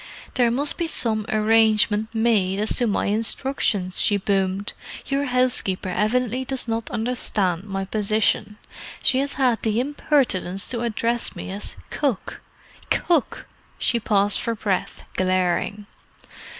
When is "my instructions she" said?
2.87-4.17